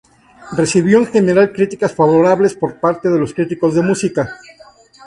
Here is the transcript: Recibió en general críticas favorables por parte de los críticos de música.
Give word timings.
Recibió 0.57 0.97
en 0.97 1.05
general 1.05 1.51
críticas 1.53 1.93
favorables 1.93 2.55
por 2.55 2.79
parte 2.79 3.07
de 3.07 3.19
los 3.19 3.35
críticos 3.35 3.75
de 3.75 3.83
música. 3.83 4.35